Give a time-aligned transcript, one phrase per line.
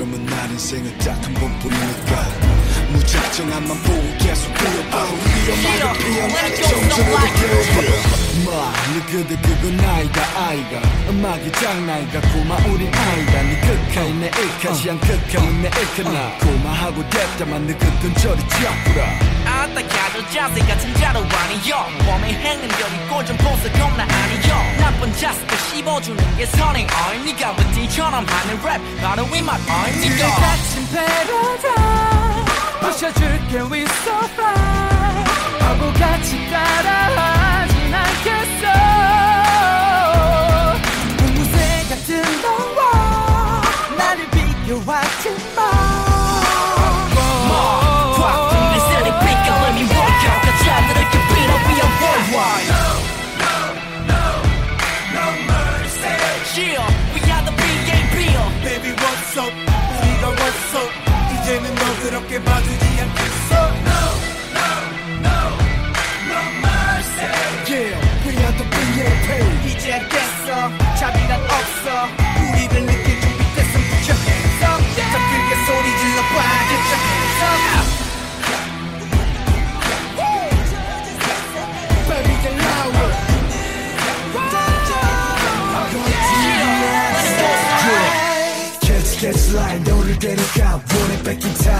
[0.00, 2.49] 그러면 나 인생은 딱 한 번뿐이니까.
[3.32, 4.52] 정 앞만 보고 계속
[6.04, 6.96] 위험하게 피어나
[8.44, 10.80] 마 너그대 그건 아이가 아이가.
[11.08, 13.42] 음악이 장난이가 고마 우린 아이가.
[13.42, 19.04] 네 극하이 내 일카시 안 극하면 내 일카나 고마하고 됐다만 너 그건 저리 잡구라
[19.46, 21.86] 아따 가져 자세 같은 자로 아니여?
[22.06, 24.76] 봄에 행운들이 꼴좀 보스 겁나 아니여?
[24.80, 27.54] 나쁜 자식도 씹어주는 게 선행 어이 니가.
[27.56, 32.09] 왜 띠처럼 하는 랩 바로 이맛 어이 우리 니가 같은 패러다임
[32.80, 35.24] 부셔줄게 we so fly.
[35.58, 37.39] 바보같이 따라하
[62.39, 63.51] 너 그렇게 봐주지 않겠어
[63.83, 63.99] No
[64.55, 64.69] no
[65.19, 65.37] no
[66.31, 67.27] no mercy
[67.67, 67.91] Yeah
[68.23, 69.27] we are the B.A.P
[69.69, 70.47] 이제 알겠어
[70.95, 72.07] 자비란 없어
[72.39, 76.35] 우리를 느낄 준비 됐으면 put your hands up 더 크게 소리 질러봐
[76.69, 77.59] get your hands up
[82.07, 83.11] Baby get louder
[88.79, 90.58] Catch catch line 너를 데려가 원해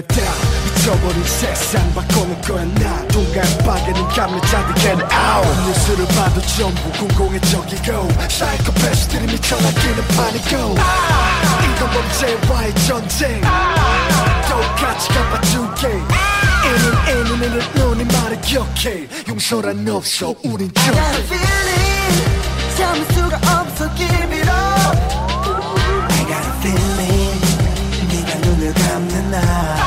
[0.00, 0.32] 거야 다
[0.64, 3.06] 미쳐버린 세상 바꿔놓을 거야 나.
[3.08, 5.66] 동간 빠개는 감염자들 get out.
[5.66, 10.74] 뉴스를 봐도 전부 공공의 적이고 사이코패스들이 미쳐나기는 파니고
[11.64, 13.40] 이건 범죄와의 전쟁.
[14.48, 15.88] 똑같이 갚아줄게.
[16.62, 19.08] 이는 이는 이는 너네 말을 기억해.
[19.28, 22.16] 용서란 없어 우린 got a 좀 feeling
[22.76, 24.98] 참을 수가 없어 give it up.
[26.10, 27.40] I got a feeling
[28.10, 29.79] 네가 눈을 감는 날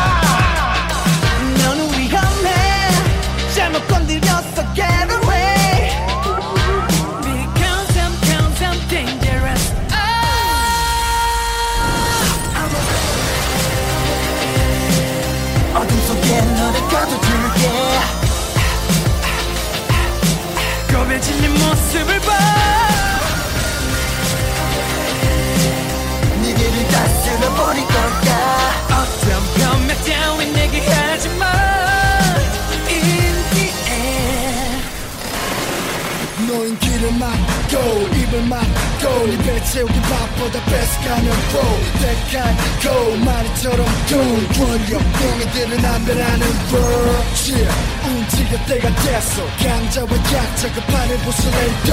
[36.54, 41.60] 너인 길을 막고 입을 막고 네배 채우기 바보다 뺏어가는 보
[42.00, 47.68] 대가고 말이처럼 돈 권력 똥이들은 안 되라는 world.
[48.06, 49.44] 움직여 때가 됐어.
[49.58, 51.92] 강자와 약자가 판을 부수내도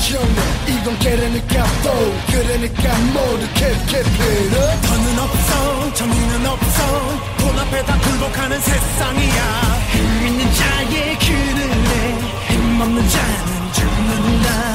[0.00, 0.36] 형님
[0.66, 1.90] 이건 개라니까 보
[2.32, 4.50] 그러니까 모두 캡캡 it
[4.86, 7.20] 더는 없어 정의는 없어.
[7.38, 9.80] 돈 앞에다 굴복하는 세상이야.
[9.92, 12.18] 힘 있는 자의 그늘에
[12.48, 13.59] 힘없는 자는
[14.10, 14.69] 죽는다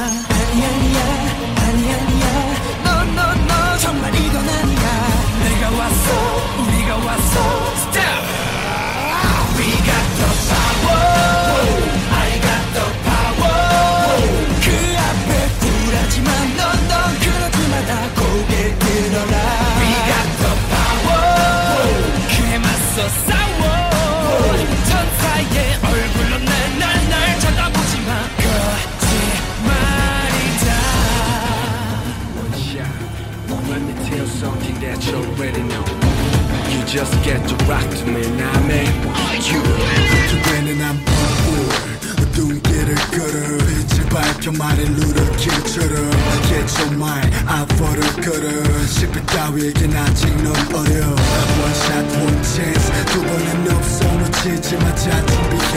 [55.15, 55.75] 마자 준비해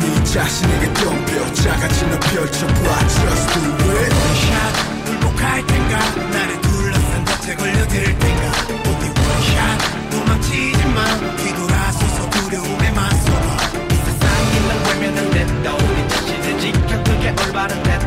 [0.00, 5.98] 네 자신에게 덤벼 작아진 너 펼쳐봐 Just do it 샷 굴복할 텐가
[6.30, 8.52] 나를 둘러싼 덫에 걸려들 텐가
[8.82, 11.04] 어디 원샷 도망치지 마
[11.36, 13.56] 뒤돌아서서 두려움에 맞서봐
[13.90, 17.97] 이 세상이 널 외면한 대도 네 자신을 지켜 그게 올바른 대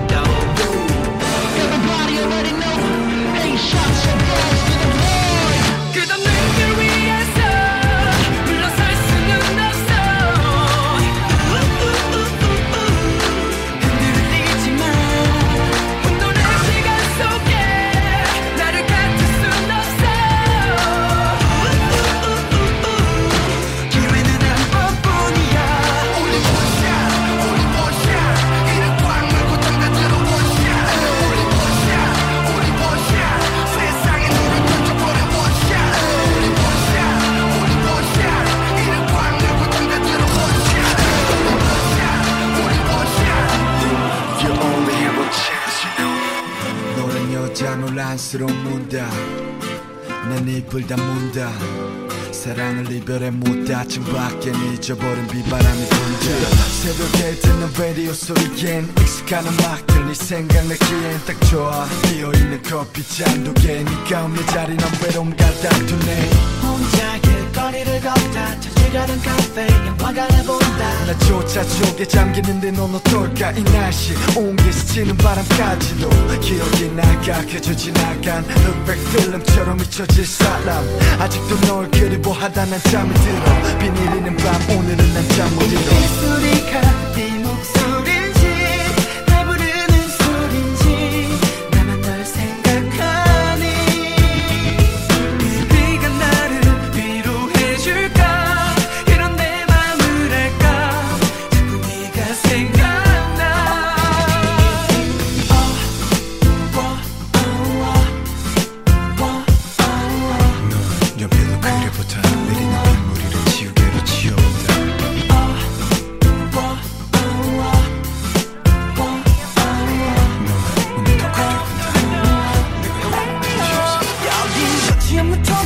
[52.82, 56.50] 사랑을 이별에 못 다친 밖엔 잊어버린 비바람이 분다.
[56.82, 61.86] 새벽에 듣는 라디오 소리엔 익숙한 음악들 네 생각나기엔 딱 좋아.
[62.04, 66.30] 비어있는 커피 잔 두개 네가 없는 자리 난 외로움 가닥두네.
[66.62, 67.41] 혼자 길
[67.72, 71.06] 거리를 걷다 찾으려던 카페 영화가 내본다.
[71.06, 74.14] 나조차 속에 잠기는데 넌 어떨까 이 날씨.
[74.36, 76.10] 온게 스치는 바람까지도
[76.42, 77.42] 기억이 나가.
[77.46, 80.84] 그저 지나간 흑백 필름처럼 잊혀질 사람.
[81.20, 83.78] 아직도 널 그리워하다 난 잠이 들어.
[83.80, 85.82] 비 내리는 밤 오늘은 난 잠 못 이뤄.
[86.20, 86.82] 소리가
[87.16, 87.81] 네 목소리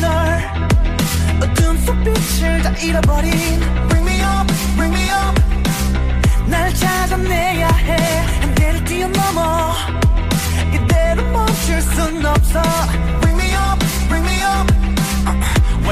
[0.06, 0.12] 널
[1.42, 3.32] 어둠 속 빛을 다 잃어버린
[3.90, 5.42] Bring me up, bring me up.
[6.48, 7.98] 날 찾아내야 해.
[8.42, 9.74] 한계를 뛰어넘어.
[10.74, 12.62] 이대로 멈출 순 없어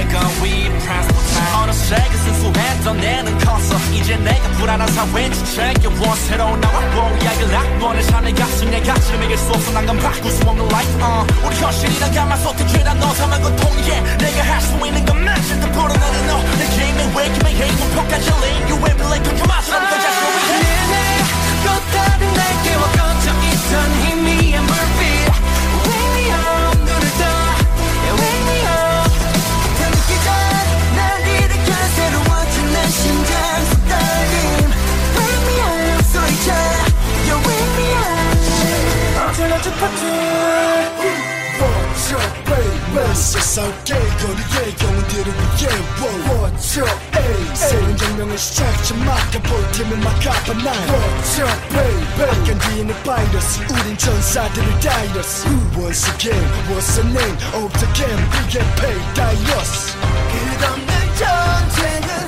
[0.04, 1.08] Up, we press
[1.56, 8.36] 어느새 그 순수했던 내는 컸어 이제 내가 불안한 사회에 지쳐겨 새로운 나와 뽀약을 악보는 삶의
[8.36, 9.72] 가슴 내 가슴을 이길 수 없어.
[9.72, 11.46] 난건 바꿀 수 없는 life uh.
[11.46, 17.12] 우리 현실이란 가마솥에 죄다 넣어서만 고통이게 내가 할 수 있는 것만 실컷 풀어내는 너내 게임에
[17.16, 20.63] 왜 김에 행복까지 lean You every like 그 맛을 없던
[51.33, 52.05] What's up, baby?
[52.19, 58.21] 악견기는 바이러스 우린 전사들을 다이러스 Once again, what's the name of the game?
[58.33, 62.22] We get paid, 다이러스 끝없는 전쟁은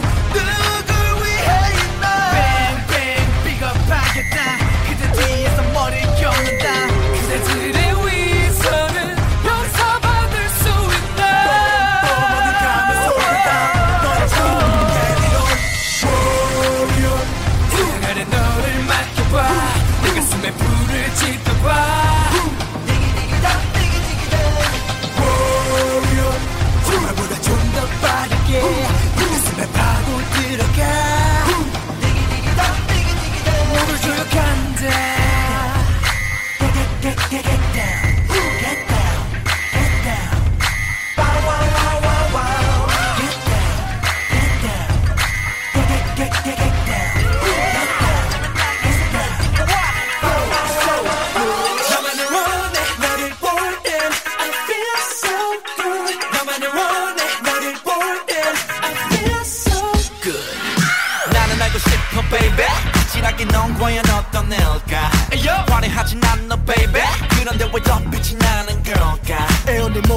[37.44, 38.05] get down.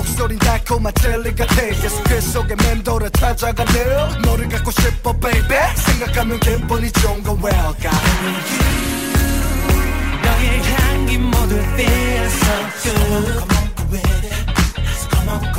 [0.08, 5.58] 목소린 달콤한 젤리가 돼 예수께 속에 맴돌아 찾아가네.요 너를 갖고 싶어 baby.
[5.76, 7.92] 생각하면 기분이 좋은 건 welcome
[8.24, 8.78] You
[10.22, 12.98] 너의 향기 모두 feel so good.
[13.18, 14.32] So Come on go with it
[14.96, 15.40] so Come on.
[15.52, 15.57] go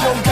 [0.00, 0.31] 좀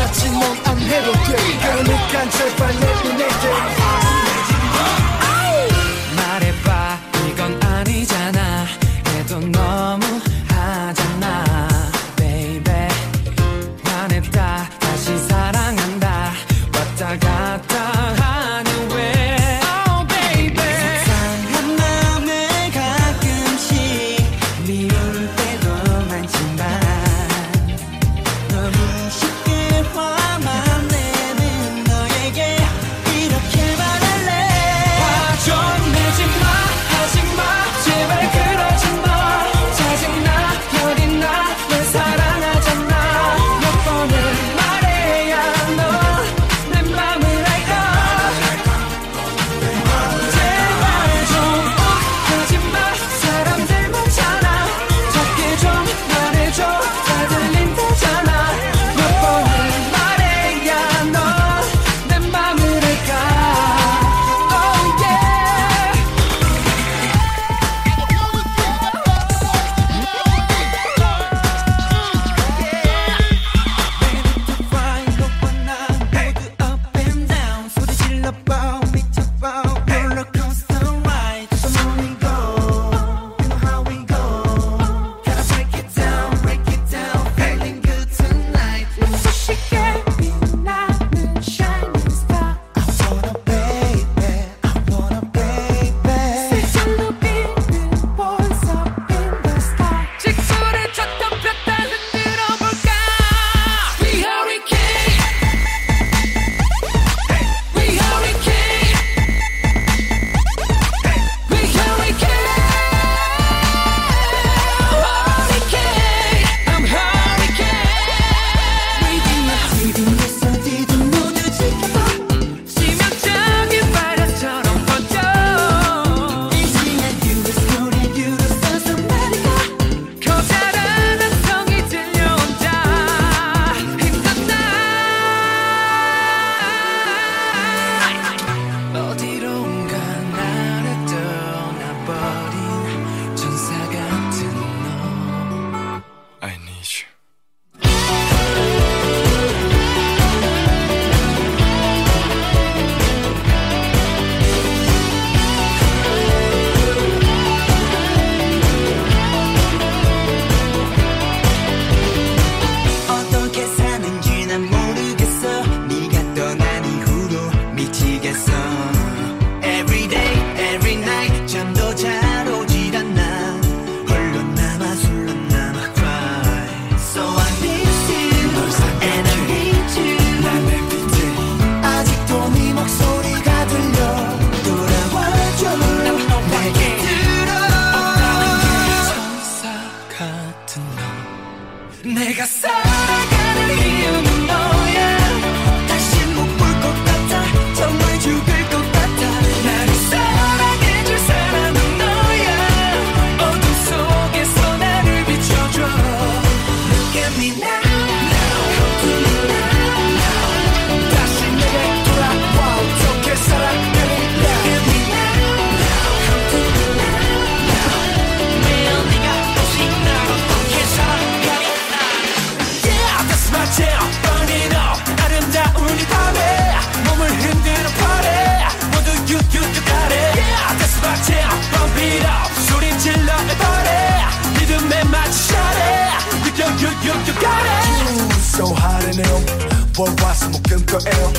[239.99, 241.33] 월화수목금토예요.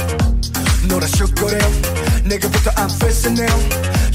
[0.88, 1.72] 놀아줄 거래요.
[2.26, 3.70] 내게부터 I'm facing now.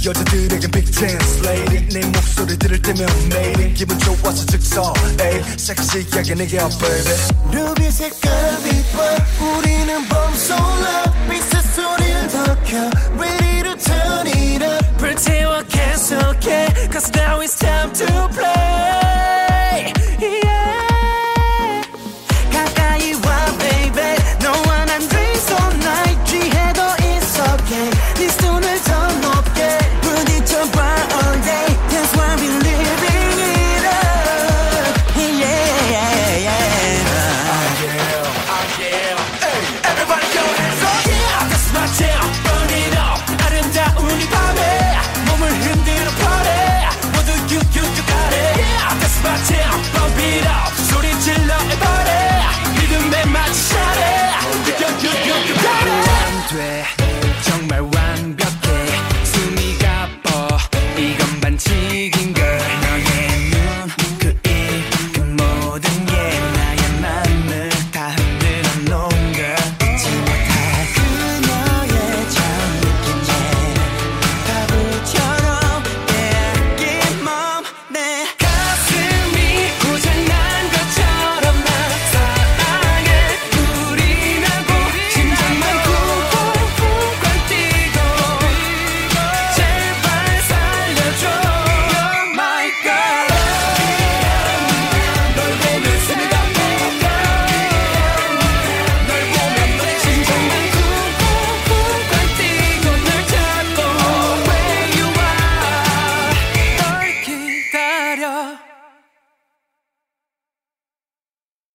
[0.04, 1.40] 여자들에겐 big chance.
[1.44, 7.14] Lady 내 목소리 들을 때면 매일이 기분 좋아서 즉서 에이 섹시하게 내게 baby.
[7.52, 14.96] 루비 색깔 빛과 우리는 범솔라 빛의 소리를 더켜 Ready to turn it up.
[14.98, 16.88] 불태워 계속해.
[16.92, 19.05] Cause now it's time to play